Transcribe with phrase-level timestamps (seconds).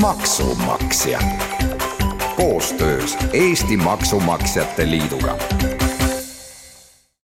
[0.00, 1.18] Maksumaksja.
[2.36, 5.36] Koostöös Eesti Maksumaksjate Liiduga.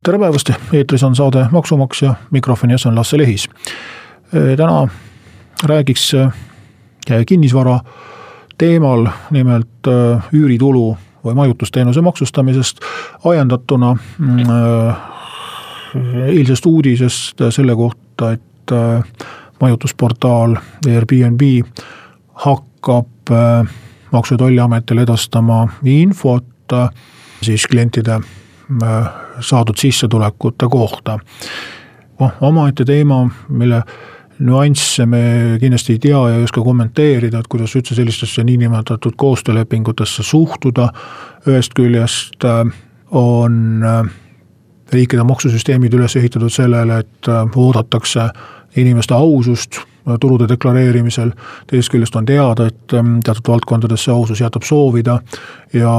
[0.06, 3.50] Tere päevast, eetris on saade Maksumaksja, mikrofoni ees on Lasse Lehis.
[4.58, 4.88] täna
[5.64, 6.12] räägiks
[7.28, 7.80] kinnisvara
[8.58, 9.88] teemal, nimelt
[10.34, 12.78] üüritulu või majutusteenuse maksustamisest
[13.26, 14.38] ajendatuna mm,
[16.26, 18.72] eilsest uudisest selle kohta, et
[19.62, 20.56] majutusportaal
[20.88, 21.42] Airbnb
[22.34, 22.73] hakkab
[24.12, 26.76] Maksu- ja Tolliametile edastama infot
[27.42, 28.20] siis klientide
[29.40, 31.20] saadud sissetulekute kohta.
[32.20, 33.84] noh, omaette teema, mille
[34.40, 35.22] nüansse me
[35.60, 40.90] kindlasti ei tea ja ei oska kommenteerida, et kuidas üldse sellistesse niinimetatud koostöölepingutesse suhtuda.
[41.48, 42.74] ühest küljest äh,
[43.12, 44.12] on äh,
[44.94, 48.30] riikide maksusüsteemid üles ehitatud sellele, et äh, oodatakse
[48.76, 49.82] inimeste ausust
[50.20, 51.32] tulude deklareerimisel.
[51.68, 55.20] teisest küljest on teada, et ähm, teatud valdkondades see ausus jätab soovida
[55.74, 55.94] ja,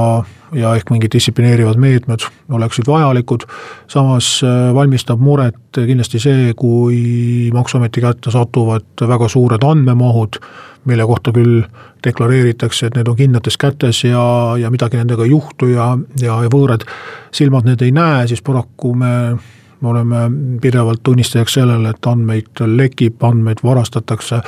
[0.53, 3.47] ja ehk mingid distsiplineerivad meetmed oleksid vajalikud.
[3.87, 10.39] samas äh, valmistab muret kindlasti see, kui maksuameti kätte satuvad väga suured andmemahud,
[10.85, 11.63] mille kohta küll
[12.05, 14.23] deklareeritakse, et need on kindlates kätes ja,
[14.61, 16.85] ja midagi nendega ei juhtu ja, ja, ja võõrad
[17.33, 19.13] silmad need ei näe, siis paraku me
[19.85, 20.17] me oleme
[20.61, 24.41] pidevalt tunnistajaks sellele, et andmeid lekib, andmeid varastatakse,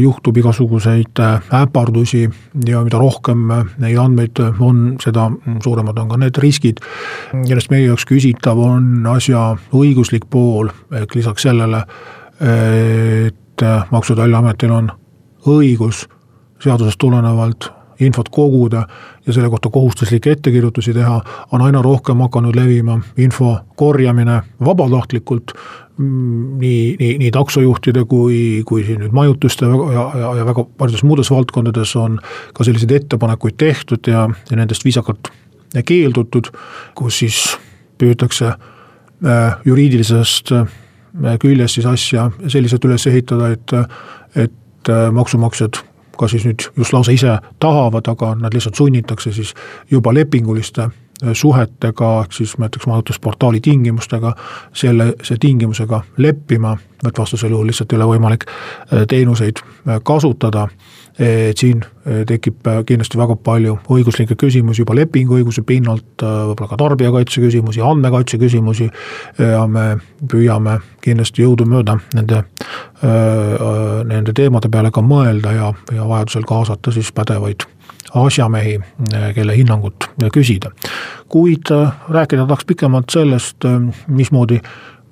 [0.00, 1.20] juhtub igasuguseid
[1.54, 2.24] äpardusi
[2.66, 3.44] ja mida rohkem
[3.82, 5.28] neid andmeid on, seda
[5.62, 6.82] suuremad on ka need riskid.
[7.32, 11.84] millest meie jaoks küsitav on asja õiguslik pool, ehk lisaks sellele,
[12.40, 14.90] et Maksu- ja Tolliametil on
[15.46, 16.06] õigus
[16.60, 17.70] seadusest tulenevalt
[18.00, 18.86] infot koguda
[19.26, 21.20] ja selle kohta kohustuslikke ettekirjutusi teha,
[21.52, 25.54] on aina rohkem hakanud levima info korjamine vabatahtlikult
[25.96, 31.04] mm, nii, nii, nii taksojuhtide kui, kui siin nüüd majutuste ja, ja, ja väga paljudes
[31.06, 32.20] muudes valdkondades on
[32.54, 35.32] ka selliseid ettepanekuid tehtud ja, ja nendest viisakalt
[35.86, 36.52] keeldutud,
[36.96, 37.40] kus siis
[38.00, 40.66] püütakse äh, juriidilisest äh,
[41.40, 43.76] küljest siis asja selliselt üles ehitada, et,
[44.36, 45.80] et äh, maksumaksjad
[46.18, 49.54] ka siis nüüd just lausa ise tahavad, aga nad lihtsalt sunnitakse siis
[49.90, 50.88] juba lepinguliste
[51.32, 54.34] suhetega, ehk siis näiteks majutusportaali tingimustega,
[54.72, 60.68] selle, see tingimusega leppima, et vastasel juhul lihtsalt ei ole võimalik äh, teenuseid äh, kasutada.
[61.18, 66.68] Et siin eh, tekib eh, kindlasti väga palju õiguslikke küsimusi juba lepinguõiguse pinnalt, eh, võib-olla
[66.68, 68.90] ka tarbijakaitse küsimusi, andmekaitse küsimusi.
[69.38, 69.86] Ja me
[70.28, 72.42] püüame kindlasti jõudumööda nende,
[74.08, 77.64] nende teemade peale ka mõelda ja, ja vajadusel kaasata siis pädevaid
[78.14, 78.80] asjamehi,
[79.34, 80.70] kelle hinnangut küsida.
[81.28, 81.70] kuid
[82.08, 83.64] rääkida tahaks pikemalt sellest,
[84.08, 84.60] mismoodi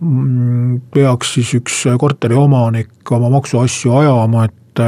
[0.00, 4.83] mm, peaks siis üks korteriomanik oma maksuasju ajama, et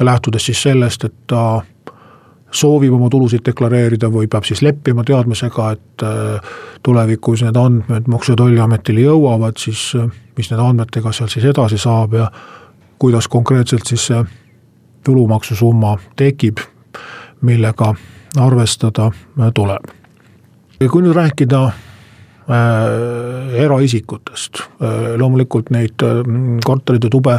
[0.00, 1.62] lähtudes siis sellest, et ta
[2.52, 6.04] soovib oma tulusid deklareerida või peab siis leppima teadmisega, et
[6.82, 9.92] tulevikus need andmed Maksu- ja Tolliametile jõuavad, siis
[10.36, 12.30] mis nende andmetega seal siis edasi saab ja
[12.98, 14.22] kuidas konkreetselt siis see
[15.04, 16.58] tulumaksusumma tekib,
[17.40, 17.94] millega
[18.36, 19.10] arvestada
[19.40, 19.90] äh, tuleb.
[20.90, 21.74] kui nüüd rääkida äh,
[23.64, 26.02] eraisikutest äh,, loomulikult neid
[26.64, 27.38] korterid ja tube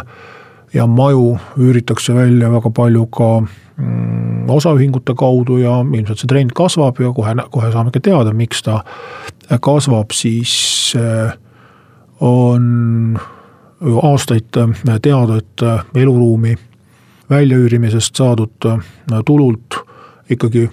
[0.73, 6.99] ja maju üüritakse välja väga palju ka mm, osaühingute kaudu ja ilmselt see trend kasvab
[7.01, 8.81] ja kohe, kohe saamegi teada, miks ta
[9.61, 10.95] kasvab, siis
[12.19, 13.19] on
[14.01, 14.49] aastaid
[15.01, 15.63] teada, et
[15.95, 16.55] eluruumi
[17.29, 18.67] väljaüürimisest saadud
[19.25, 19.79] tulult
[20.29, 20.69] ikkagi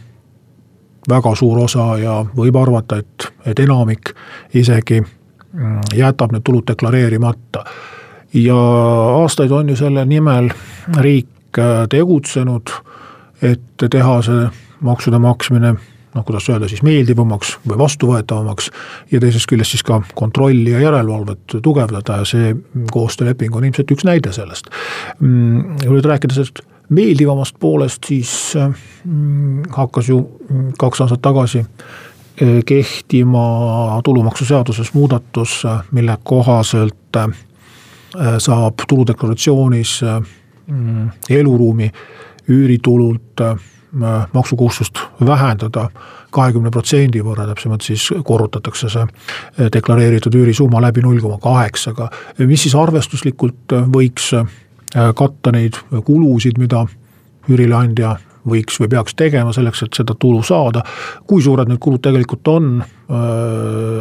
[1.09, 4.15] väga suur osa ja võib arvata, et, et enamik
[4.55, 7.65] isegi mm, jätab need tulud deklareerimata.
[8.35, 8.57] Ja
[9.21, 10.51] aastaid on ju selle nimel
[10.97, 12.73] riik äh, tegutsenud,
[13.43, 14.47] et teha see
[14.81, 15.75] maksude maksmine
[16.15, 18.71] noh, kuidas öelda siis meeldivamaks või vastuvõetavamaks
[19.13, 22.55] ja teisest küljest siis ka kontrolli ja järelevalvet tugevdada ja see
[22.93, 24.71] koostööleping on ilmselt üks näide sellest.
[25.21, 26.63] Mm, kui nüüd rääkida sellest
[26.95, 30.21] meeldivamast poolest, siis mm, hakkas ju
[30.79, 31.65] kaks aastat tagasi
[32.67, 35.63] kehtima tulumaksuseaduses muudatus,
[35.95, 37.19] mille kohaselt
[38.39, 40.01] saab tuludeklaratsioonis
[40.67, 41.91] mm, eluruumi
[42.49, 43.43] üüritulult
[44.33, 45.89] maksukohustust vähendada
[46.35, 52.11] kahekümne protsendi võrra, täpsemalt siis korrutatakse see deklareeritud üürisumma läbi null koma kaheksaga.
[52.39, 54.33] mis siis arvestuslikult võiks
[55.15, 56.85] katta neid kulusid, mida
[57.51, 58.17] üürileandja
[58.49, 60.83] võiks või peaks tegema selleks, et seda tulu saada.
[61.27, 62.85] kui suured need kulud tegelikult on,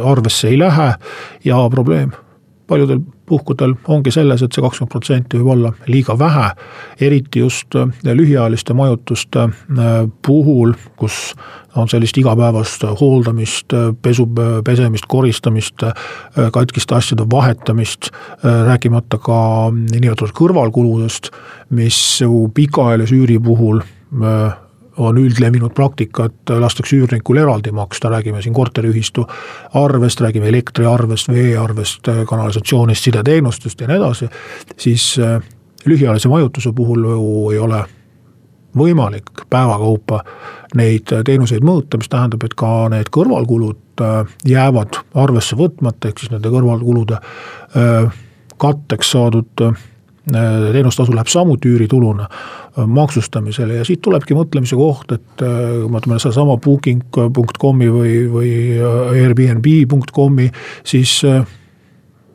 [0.04, 0.94] arvesse ei lähe
[1.44, 2.12] ja probleem
[2.66, 6.50] paljudel puhkudel ongi selles, et see kakskümmend protsenti võib olla liiga vähe.
[7.00, 7.74] eriti just
[8.04, 9.48] lühiajaliste majutuste
[10.26, 11.34] puhul, kus
[11.76, 14.26] on sellist igapäevast hooldamist, pesu,
[14.64, 15.86] pesemist, koristamist,
[16.52, 18.10] katkiste asjade vahetamist,
[18.42, 21.32] rääkimata ka niinimetatud kõrvalkuludest,
[21.70, 22.20] mis
[22.54, 23.82] pikaajalise üüri puhul
[24.96, 29.26] on üldlevinud praktika, et lastakse üürnikul eraldi maksta, räägime siin korteriühistu
[29.80, 34.28] arvest, räägime elektriarvest, veearvest, kanalisatsioonist, sideteenustest ja nii edasi,
[34.78, 35.38] siis äh,
[35.86, 37.84] lühiajalise majutuse puhul ju ei ole
[38.76, 40.20] võimalik päevakaupa
[40.74, 46.34] neid teenuseid mõõta, mis tähendab, et ka need kõrvalkulud äh, jäävad arvesse võtmata, ehk siis
[46.34, 48.22] nende kõrvalkulude äh,
[48.58, 49.66] katteks saadud
[50.32, 52.28] teenustasu läheb samuti üürituluna
[52.86, 58.52] maksustamisele ja siit tulebki mõtlemise koht, et kui me võtame sedasama booking.com'i või, või
[59.20, 60.48] Airbnb.com'i,
[60.84, 61.18] siis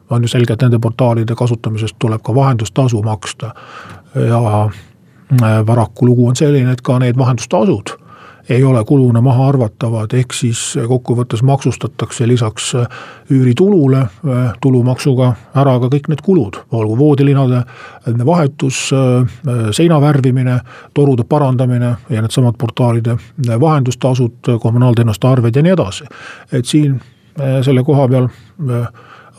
[0.10, 3.54] on ju selge, et nende portaalide kasutamisest tuleb ka vahendustasu maksta.
[4.16, 4.70] ja
[5.66, 7.98] paraku lugu on selline, et ka need vahendustasud
[8.50, 12.72] ei ole kuluna maha arvatavad, ehk siis kokkuvõttes maksustatakse lisaks
[13.32, 14.06] üüritulule
[14.62, 17.62] tulumaksuga ära ka kõik need kulud, olgu voodilinade
[18.26, 18.90] vahetus,
[19.76, 20.60] seina värvimine,
[20.94, 23.18] torude parandamine ja needsamad portaalide
[23.60, 26.10] vahendustasud, kommunaalteenuste arved ja nii edasi.
[26.52, 27.00] et siin
[27.64, 28.28] selle koha peal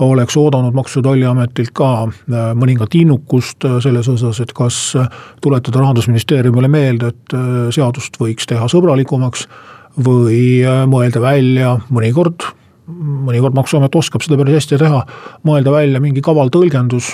[0.00, 5.08] oleks oodanud Maksu- ja Tolliametilt ka äh, mõningat innukust äh, selles osas, et kas äh,
[5.42, 7.36] tuletada rahandusministeeriumile meelde, et
[7.74, 9.46] seadust võiks teha sõbralikumaks
[10.04, 12.46] või mõelda välja mõnikord,
[13.26, 15.02] mõnikord Maksuamet oskab seda päris hästi teha,
[15.46, 17.12] mõelda välja mingi kaval tõlgendus,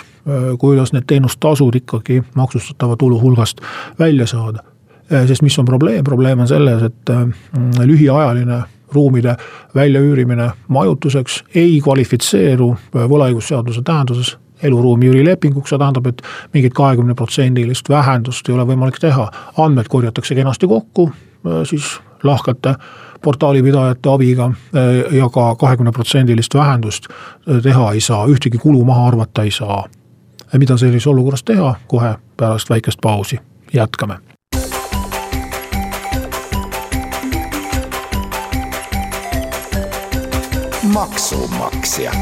[0.61, 3.61] kuidas need teenustasud ikkagi maksustatava tulu hulgast
[3.99, 4.63] välja saada.
[5.09, 7.13] sest mis on probleem, probleem on selles, et
[7.85, 8.63] lühiajaline
[8.93, 9.37] ruumide
[9.75, 16.23] väljaüürimine majutuseks ei kvalifitseeru võlaõigusseaduse tähenduses eluruumi üürilepinguks, see tähendab, et
[16.55, 19.31] mingit kahekümneprotsendilist vähendust ei ole võimalik teha.
[19.59, 21.11] andmed korjatakse kenasti kokku,
[21.65, 22.75] siis lahkete
[23.25, 24.51] portaalipidajate abiga
[25.13, 27.09] ja ka kahekümneprotsendilist vähendust
[27.63, 29.85] teha ei saa, ühtegi kulu maha arvata ei saa.
[30.59, 33.39] mida sellises olukorras teha, kohe pärast väikest pausi
[33.73, 34.36] jätkame
[40.97, 42.13] maksumaksja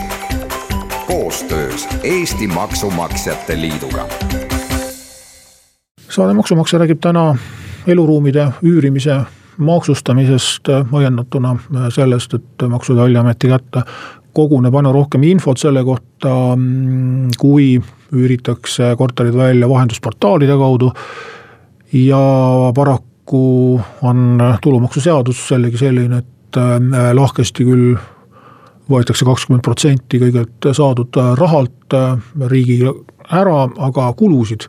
[1.06, 4.06] koostöös Eesti Maksumaksjate Liiduga.
[6.10, 7.36] saade Maksumaksja räägib täna
[7.86, 9.20] eluruumide üürimise
[9.56, 11.56] maksustamisest õiendatuna
[11.94, 13.82] sellest, et Maksu- ja Tolliameti kätte
[14.32, 16.58] koguneb aina rohkem infot selle kohta,
[17.38, 17.82] kui
[18.12, 20.92] üüritakse korterid välja vahendusportaalide kaudu.
[21.92, 22.24] ja
[22.74, 26.56] paraku on tulumaksuseadus jällegi selline, et
[27.14, 27.94] lahkesti küll
[28.90, 32.18] võetakse kakskümmend protsenti kõigelt saadud rahalt äh,
[32.50, 32.90] riigil
[33.32, 34.68] ära, aga kulusid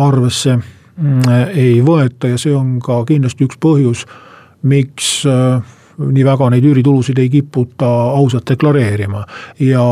[0.00, 4.06] arvesse mm, ei võeta ja see on ka kindlasti üks põhjus,
[4.62, 5.60] miks äh,
[6.00, 9.26] nii väga neid üüritulusid ei kiputa ausalt deklareerima.
[9.60, 9.84] ja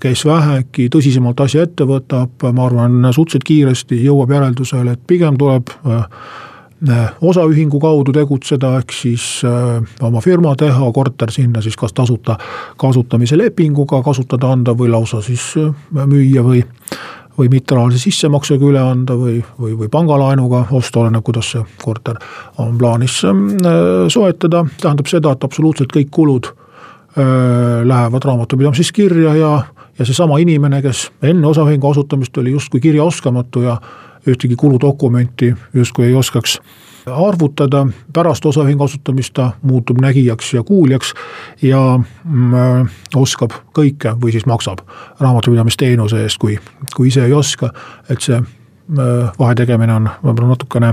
[0.00, 5.74] kes vähegi tõsisemalt asja ette võtab, ma arvan, suhteliselt kiiresti jõuab järeldusele, et pigem tuleb
[5.86, 6.04] Äh,
[7.20, 12.38] osaühingu kaudu tegutseda, ehk siis äh, oma firma teha, korter sinna siis kas tasuta
[12.80, 15.72] kasutamise lepinguga kasutada anda või lausa siis äh,
[16.06, 16.64] müüa või
[17.38, 22.18] või mitterahalise sissemaksega üle anda või, või, või pangalaenuga osta, oleneb, kuidas see korter
[22.60, 23.14] on plaanis
[24.12, 26.50] soetada, tähendab seda, et absoluutselt kõik kulud
[27.16, 29.54] lähevad raamatupidamises kirja ja,
[29.98, 33.78] ja seesama inimene, kes enne osaühingu asutamist oli justkui kirjaoskamatu ja
[34.28, 36.58] ühtegi kuludokumenti justkui ei oskaks
[37.06, 41.14] arvutada, pärast osaühingu asutamist ta muutub nägijaks ja kuuljaks
[41.62, 41.80] ja
[42.24, 44.82] mm, oskab kõike või siis maksab
[45.20, 46.58] raamatupidamisteenuse eest, kui,
[46.96, 47.72] kui ise ei oska,
[48.10, 50.92] et see mm, vahetegemine on võib-olla natukene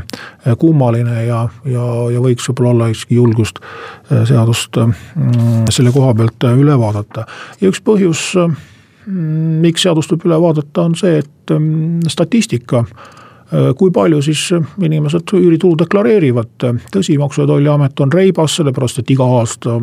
[0.59, 6.49] kummaline ja, ja, ja võiks võib-olla olla ikkagi julgust äh, seadust mm, selle koha pealt
[6.55, 7.27] üle vaadata.
[7.61, 8.29] ja üks põhjus,
[9.07, 11.53] miks seadust võib üle vaadata, on see, et
[12.11, 12.83] statistika
[13.79, 14.41] kui palju siis
[14.83, 19.77] inimesed üüritulu deklareerivad, tõsi, Maksu- ja Tolliamet on reibas, sellepärast et iga aasta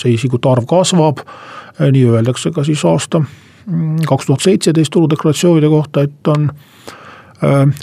[0.00, 1.20] see isikute arv kasvab.
[1.78, 3.22] nii öeldakse ka siis aasta
[4.06, 6.50] kaks tuhat seitseteist tuludeklaratsioonide kohta, et on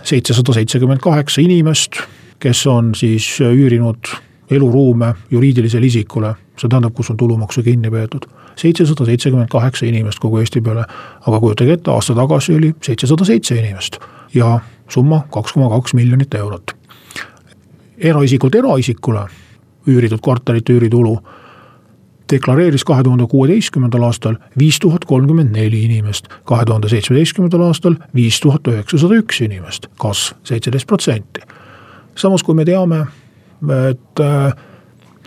[0.04, 2.02] seitsesada seitsekümmend kaheksa inimest,
[2.40, 4.12] kes on siis üürinud
[4.52, 8.26] eluruume juriidilisele isikule, see tähendab, kus on tulumaksu kinni peetud.
[8.56, 10.84] seitsesada seitsekümmend kaheksa inimest kogu Eesti peale,
[11.28, 14.00] aga kujutage ette, aasta tagasi oli seitsesada seitse inimest
[14.34, 16.76] ja summa kaks koma kaks miljonit eurot.
[17.98, 19.28] eraisikult eraisikule
[19.88, 21.18] üüritud korterite üüritulu
[22.32, 28.40] deklareeris kahe tuhande kuueteistkümnendal aastal viis tuhat kolmkümmend neli inimest, kahe tuhande seitsmeteistkümnendal aastal viis
[28.40, 31.42] tuhat üheksasada üks inimest, kasv seitseteist protsenti.
[32.16, 33.06] samas, kui me teame,
[33.68, 34.54] et äh,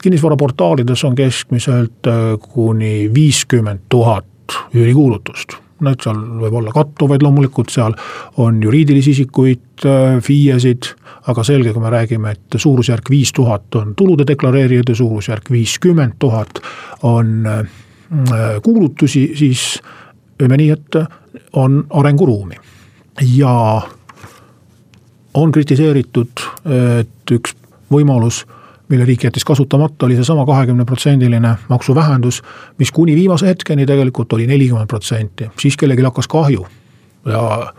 [0.02, 7.94] kinnisvaraportaalides on keskmiselt äh, kuni viiskümmend tuhat üürikuulutust noh, seal võib olla kattuvaid loomulikult, seal
[8.42, 10.92] on juriidilisi isikuid, äh, FIE-sid,
[11.30, 16.18] aga selge, kui me räägime, et suurusjärk viis tuhat on tulude deklareerijad ja suurusjärk viiskümmend
[16.22, 16.62] tuhat
[17.02, 17.46] on
[18.62, 19.80] kuulutusi, siis
[20.36, 20.98] ütleme nii, et
[21.56, 22.56] on arenguruumi.
[23.36, 23.82] ja
[25.34, 26.42] on kritiseeritud,
[27.00, 27.54] et üks
[27.92, 28.44] võimalus
[28.92, 32.42] mille riik jättis kasutamata, oli seesama kahekümneprotsendiline maksuvähendus,
[32.78, 36.66] mis kuni viimase hetkeni tegelikult oli nelikümmend protsenti, siis kellelgi hakkas kahju.
[37.26, 37.72] ja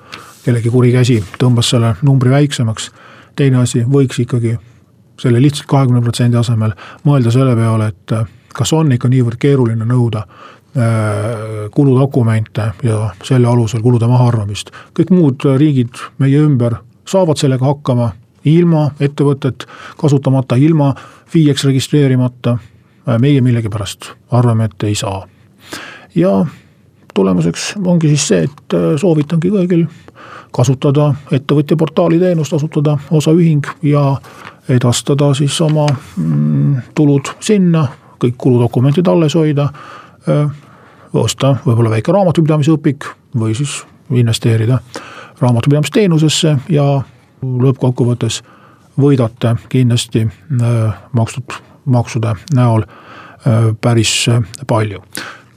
[0.46, 2.92] kellegi kuri käsi tõmbas selle numbri väiksemaks.
[3.36, 4.58] teine asi, võiks ikkagi
[5.20, 6.74] selle lihtsalt kahekümne protsendi asemel
[7.06, 8.12] mõelda selle peale, et
[8.54, 14.72] kas on ikka niivõrd keeruline nõuda äh, kuludokumente ja selle alusel kulude mahaarvamist.
[15.00, 18.12] kõik muud riigid meie ümber saavad sellega hakkama
[18.46, 19.66] ilma ettevõtet
[19.98, 20.94] kasutamata, ilma
[21.26, 22.58] FIE-ks registreerimata.
[23.20, 25.28] meie millegipärast arvame, et ei saa.
[26.16, 26.46] ja
[27.14, 29.86] tulemuseks ongi siis see, et äh, soovitangi kõigil
[30.54, 34.16] kasutada ettevõtja portaali teenust, asutada osaühing ja
[34.70, 37.88] edastada siis oma mm, tulud sinna,
[38.22, 39.70] kõik kuludokumendid alles hoida.
[40.30, 40.46] Äh,
[41.14, 43.06] osta võib-olla väike raamatupidamise õpik
[43.38, 43.84] või siis
[44.14, 44.80] investeerida
[45.42, 46.86] raamatupidamisteenusesse ja
[47.44, 48.42] lõppkokkuvõttes
[49.00, 55.02] võidate kindlasti äh, makstud maksude näol äh, päris äh, palju.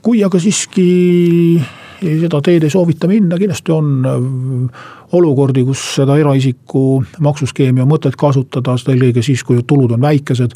[0.01, 1.61] kui aga siiski
[1.97, 4.69] seda teed ei soovita minna, kindlasti on
[5.17, 10.53] olukordi, kus seda eraisiku maksuskeemi on mõtet kasutada, seda eelkõige siis, kui tulud on väikesed,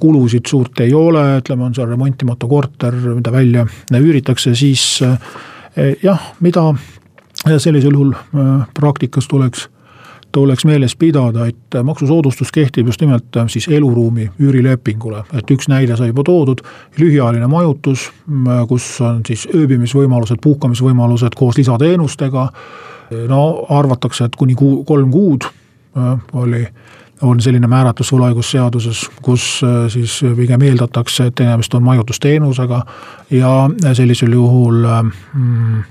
[0.00, 3.66] kulusid suurt ei ole, ütleme, on seal remontimatu korter, mida välja
[4.00, 5.02] üüritakse, siis
[6.02, 6.70] jah, mida
[7.44, 8.16] sellisel juhul
[8.74, 9.68] praktikas tuleks
[10.32, 16.10] tuleks meeles pidada, et maksusoodustus kehtib just nimelt siis eluruumi üürilepingule, et üks näide sai
[16.10, 16.60] juba toodud,
[16.98, 18.10] lühiajaline majutus,
[18.68, 22.48] kus on siis ööbimisvõimalused, puhkamisvõimalused koos lisateenustega.
[23.28, 26.66] no arvatakse, et kuni kuu, kolm kuud äh, oli
[27.22, 32.82] on selline määratlus võlaõigusseaduses, kus äh, siis pigem eeldatakse, et tegemist on majutusteenusega
[33.30, 33.54] ja
[33.94, 35.82] sellisel juhul mm,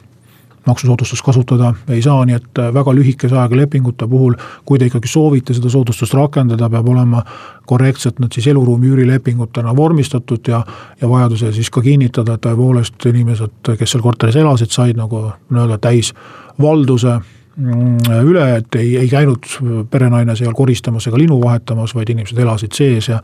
[0.68, 1.74] maksusoodustust kasutada.
[1.90, 5.72] Ei saa, nii et äh, väga lühikese ajaga lepingute puhul, kui te ikkagi soovite seda
[5.72, 7.24] soodustust rakendada, peab olema
[7.68, 10.62] korrektselt nad siis eluruumi üürilepingutena vormistatud ja,
[11.02, 15.78] ja vajadusel siis ka kinnitada, et tõepoolest inimesed, kes seal korteris elasid, said nagu nii-öelda
[15.84, 19.52] täisvalduse mm, üle, et ei, ei käinud
[19.92, 23.22] perenaine seal koristamas ega linu vahetamas, vaid inimesed elasid sees ja,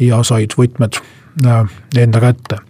[0.00, 1.02] ja said võtmed
[1.46, 2.64] äh, enda kätte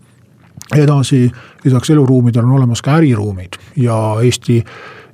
[0.77, 1.31] edasi,
[1.65, 4.65] lisaks eluruumidele on olemas ka äriruumid ja Eesti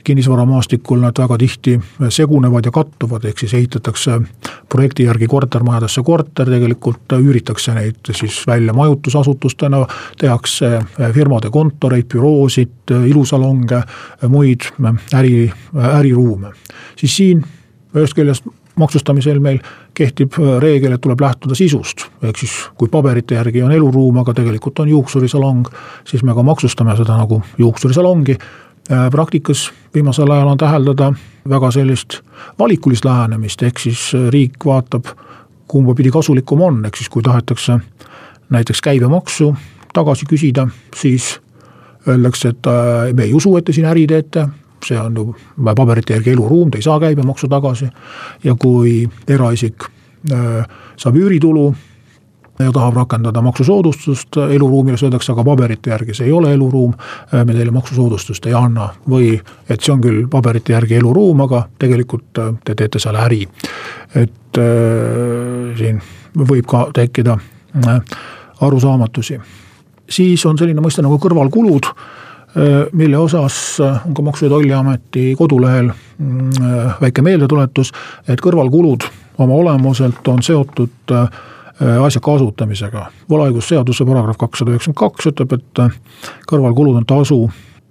[0.06, 4.20] kinnisvaramaastikul nad väga tihti segunevad ja kattuvad, ehk siis ehitatakse
[4.68, 9.80] projekti järgi kortermajadesse korter, tegelikult üüritakse neid siis välja majutusasutustena,
[10.20, 10.70] tehakse
[11.14, 13.82] firmade kontoreid, büroosid, ilusalonge,
[14.28, 14.70] muid
[15.14, 16.54] äri, äriruume.
[16.96, 17.42] siis siin
[17.96, 19.58] ühest küljest maksustamisel meil
[19.94, 22.06] kehtib äh, reegel, et tuleb lähtuda sisust.
[22.22, 25.68] ehk siis kui paberite järgi on eluruum, aga tegelikult on juuksurisalong,
[26.04, 28.38] siis me ka maksustame seda nagu juuksurisalongi.
[28.92, 31.12] Äh, praktikas viimasel ajal on täheldada
[31.48, 32.20] väga sellist
[32.58, 35.06] valikulist lähenemist, ehk siis äh, riik vaatab,
[35.68, 37.80] kumba pidi kasulikum on, ehk siis kui tahetakse
[38.50, 39.54] näiteks käibemaksu
[39.94, 41.40] tagasi küsida, siis
[42.08, 42.68] öeldakse, et
[43.16, 44.44] me ei usu, et te siin äri teete,
[44.84, 45.34] see on ju
[45.74, 47.88] paberite järgi eluruum, ta ei saa käibemaksu tagasi.
[48.44, 49.88] ja kui eraisik
[50.32, 50.66] äh,
[50.96, 51.74] saab üüritulu
[52.58, 56.94] ja tahab rakendada maksusoodustust eluruumile, siis öeldakse, aga paberite järgi see ei ole eluruum,
[57.34, 58.88] äh, me teile maksusoodustust ei anna.
[59.08, 59.34] või
[59.68, 63.46] et see on küll paberite järgi eluruum, aga tegelikult äh, te teete seal äri.
[64.14, 66.00] et äh, siin
[66.36, 67.38] võib ka tekkida
[67.86, 68.00] äh,
[68.60, 69.40] arusaamatusi.
[70.08, 71.92] siis on selline mõiste nagu kõrvalkulud
[72.92, 76.50] mille osas on ka Maksu- ja Tolliameti kodulehel mm,
[77.00, 77.92] väike meeldetuletus,
[78.28, 79.04] et kõrvalkulud
[79.38, 81.14] oma olemuselt on seotud
[82.04, 83.06] asja kasutamisega.
[83.30, 85.82] võlaõigusseaduse paragrahv kakssada üheksakümmend kaks ütleb, et
[86.48, 87.40] kõrvalkulud on tasu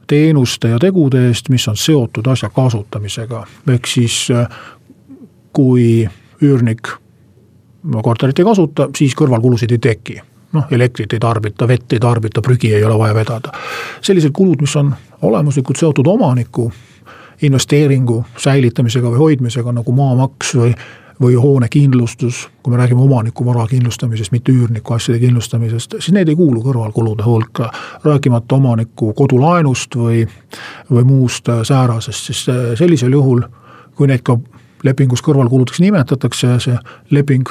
[0.08, 3.46] teenuste ja tegude eest, mis on seotud asja kasutamisega.
[3.70, 4.28] ehk siis
[5.54, 6.08] kui
[6.42, 6.90] üürnik
[8.04, 10.22] korterit ei kasuta, siis kõrvalkulusid ei teki
[10.54, 13.52] noh, elektrit ei tarbita, vett ei tarbita, prügi ei ole vaja vedada.
[14.02, 16.72] sellised kulud, mis on olemuslikult seotud omaniku
[17.42, 20.74] investeeringu säilitamisega või hoidmisega nagu maamaks või,
[21.22, 26.36] või hoonekindlustus, kui me räägime omaniku vara kindlustamisest, mitte üürniku asjade kindlustamisest, siis need ei
[26.36, 27.72] kuulu kõrvalkulude hulka.
[28.04, 30.28] rääkimata omaniku kodulaenust või,
[30.92, 33.42] või muust säärasest, siis sellisel juhul,
[33.96, 34.38] kui neid ka
[34.84, 36.78] lepingus kõrvalkuludeks nimetatakse see
[37.12, 37.50] leping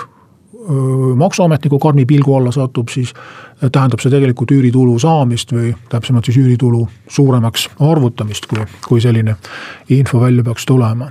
[1.17, 3.13] maksuametniku karmi pilgu alla satub, siis
[3.61, 9.37] tähendab see tegelikult üüritulu saamist või täpsemalt siis üüritulu suuremaks arvutamist, kui, kui selline
[9.93, 11.11] info välja peaks tulema.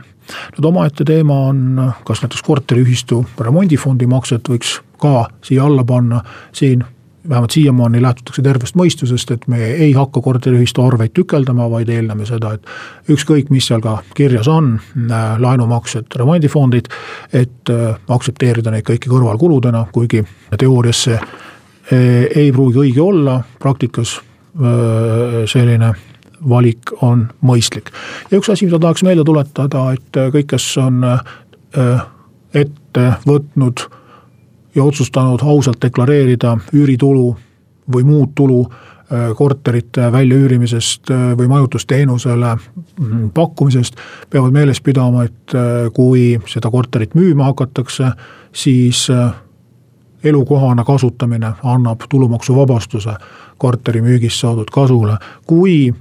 [0.56, 6.84] nüüd omaette teema on, kas näiteks korteriühistu remondifondi makset võiks ka siia alla panna, siin
[7.30, 12.54] vähemalt siiamaani lähtutakse tervest mõistusest, et me ei hakka korteriühistu arveid tükeldama, vaid eeldame seda,
[12.58, 16.92] et ükskõik, mis seal ka kirjas on, äh, laenumaksed, remondifondid,
[17.34, 20.24] et äh, aktsepteerida neid kõiki kõrvalkuludena, kuigi
[20.60, 21.28] teoorias see äh,
[22.36, 24.20] ei pruugi õige olla, praktikas
[25.50, 25.88] selline
[26.46, 27.88] valik on mõistlik.
[28.30, 31.00] ja üks asi, mida tahaks meelde tuletada, et kõik, kes on
[32.54, 33.82] ette võtnud
[34.76, 37.36] ja otsustanud ausalt deklareerida üüritulu
[37.94, 43.96] või muud tulu äh, korterite väljaüürimisest äh, või majutusteenusele mm, pakkumisest,
[44.30, 48.12] peavad meeles pidama, et äh, kui seda korterit müüma hakatakse,
[48.54, 49.08] siis
[50.24, 53.16] elukohana kasutamine annab tulumaksuvabastuse
[53.58, 55.18] korteri müügist saadud kasule.
[55.48, 55.94] kui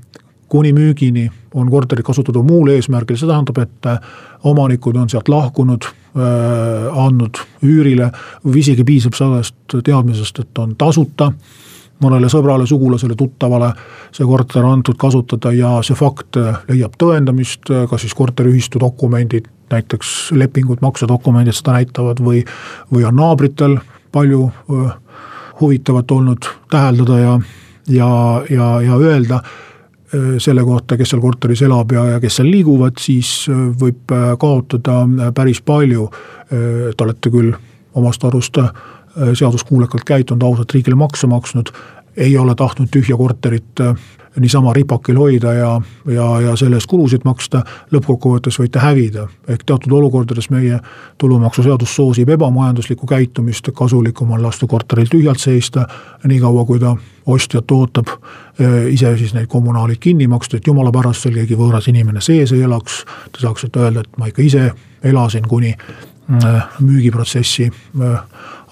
[0.48, 3.88] kuni müügini on korterit kasutatud muul eesmärgil, see tähendab, et
[4.44, 8.11] omanikud on sealt lahkunud Äh, andnud üürile.
[8.45, 11.31] Või isegi piisab sellest teadmisest, et on tasuta
[12.02, 13.71] mõnele sõbrale, sugulasele, tuttavale
[14.12, 16.37] see korter antud kasutada ja see fakt
[16.69, 22.42] leiab tõendamist, kas siis korteriühistu dokumendid, näiteks lepingud, maksedokumendid seda näitavad või,
[22.92, 23.79] või on naabritel
[24.12, 24.94] palju äh,
[25.61, 27.35] huvitavat olnud täheldada ja,
[27.88, 28.11] ja,
[28.51, 29.40] ja, ja öelda.
[29.40, 29.71] Äh,
[30.38, 34.33] selle kohta, kes seal korteris elab ja, ja kes seal liiguvad, siis äh, võib äh,
[34.40, 35.03] kaotada
[35.35, 36.11] päris palju.
[36.53, 37.55] Te olete küll
[37.96, 38.59] omast arust
[39.16, 41.70] seaduskuulekalt käitunud, ausalt riigile makse maksnud,
[42.20, 43.81] ei ole tahtnud tühja korterit
[44.40, 49.27] niisama ripakil hoida ja, ja, ja selle eest kulusid maksta, lõppkokkuvõttes võite hävida.
[49.49, 50.79] ehk teatud olukordades meie
[51.18, 55.87] tulumaksuseadus soosib ebamajanduslikku käitumist, kasulikum on lasta korteril tühjalt seista,
[56.25, 58.09] niikaua kui ta ostjat ootab,
[58.59, 62.53] e, ise siis neid kommunaalid kinni maksta, et jumala pärast seal keegi võõras inimene sees
[62.53, 64.71] ei elaks, te saaksite öelda, et ma ikka ise
[65.05, 68.12] elasin kuni e, müügiprotsessi e,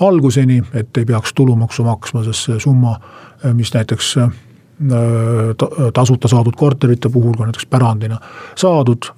[0.00, 2.96] alguseni, et ei peaks tulumaksu maksma, sest see summa,
[3.54, 4.16] mis näiteks
[5.92, 8.20] tasuta saadud korterite puhul, kui näiteks pärandina
[8.56, 9.10] saadud,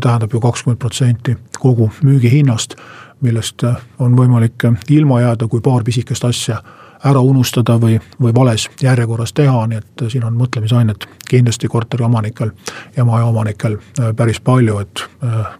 [0.00, 2.76] tähendab ju kakskümmend protsenti kogu müügihinnast,
[3.20, 3.64] millest
[3.98, 6.60] on võimalik ilma jääda, kui paar pisikest asja
[7.04, 12.52] ära unustada või, või vales järjekorras teha, nii et siin on mõtlemisainet kindlasti korteriomanikel
[12.96, 13.78] ja majaomanikel
[14.16, 15.08] päris palju, et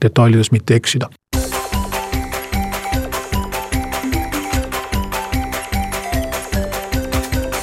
[0.02, 1.10] detailides mitte eksida.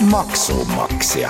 [0.08, 1.30] maksumaksja